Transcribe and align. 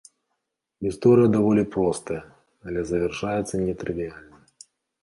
Гісторыя 0.87 1.27
даволі 1.35 1.63
простая, 1.75 2.19
але 2.69 2.79
завяршаецца 2.95 3.65
нетрывіяльна. 3.67 4.37